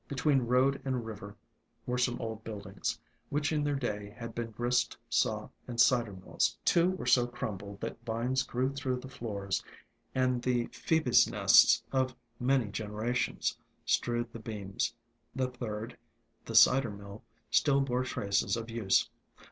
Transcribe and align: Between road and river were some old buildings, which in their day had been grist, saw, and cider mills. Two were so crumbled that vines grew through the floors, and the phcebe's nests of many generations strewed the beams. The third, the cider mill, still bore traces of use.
Between 0.07 0.47
road 0.47 0.81
and 0.83 1.05
river 1.05 1.35
were 1.85 1.99
some 1.99 2.19
old 2.19 2.43
buildings, 2.43 2.97
which 3.29 3.51
in 3.51 3.63
their 3.63 3.75
day 3.75 4.09
had 4.09 4.33
been 4.33 4.49
grist, 4.49 4.97
saw, 5.07 5.47
and 5.67 5.79
cider 5.79 6.11
mills. 6.13 6.57
Two 6.65 6.89
were 6.93 7.05
so 7.05 7.27
crumbled 7.27 7.79
that 7.81 8.03
vines 8.03 8.41
grew 8.41 8.73
through 8.73 8.97
the 8.99 9.07
floors, 9.07 9.63
and 10.15 10.41
the 10.41 10.65
phcebe's 10.69 11.29
nests 11.29 11.83
of 11.91 12.15
many 12.39 12.69
generations 12.69 13.55
strewed 13.85 14.33
the 14.33 14.39
beams. 14.39 14.91
The 15.35 15.49
third, 15.51 15.95
the 16.45 16.55
cider 16.55 16.89
mill, 16.89 17.21
still 17.51 17.81
bore 17.81 18.03
traces 18.03 18.57
of 18.57 18.71
use. 18.71 19.07